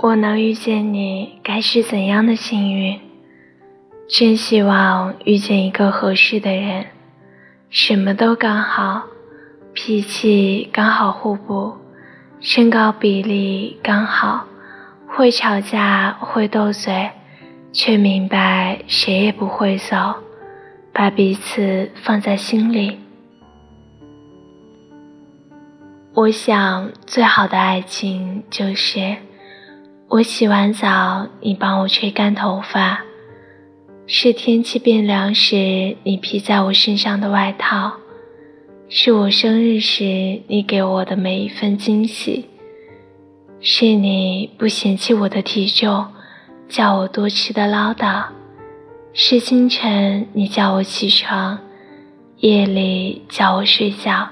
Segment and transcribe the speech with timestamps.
[0.00, 3.00] 我能遇见你，该是怎样的幸运？
[4.08, 6.54] 真希望遇见一个合适的。
[6.54, 6.86] 人，
[7.68, 9.02] 什么都刚好，
[9.72, 11.74] 脾气刚好互补，
[12.38, 14.46] 身高比例刚好，
[15.08, 17.10] 会吵架会斗嘴，
[17.72, 20.14] 却明白谁也不会走，
[20.92, 23.00] 把彼此放在心里。
[26.14, 27.58] 我想，最好的。
[27.58, 29.16] 爱情就是：
[30.10, 33.00] 我洗完澡，你帮我吹干头发；
[34.06, 37.92] 是天气变凉时，你披在我身上的外套；
[38.88, 42.46] 是我生日时，你给我的每一份惊喜；
[43.60, 46.06] 是你不嫌弃我的体重，
[46.70, 48.28] 叫我多吃的唠叨；
[49.12, 51.58] 是清晨你叫我起床，
[52.38, 54.26] 夜里叫我睡觉。